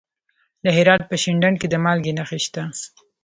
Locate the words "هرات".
0.77-1.01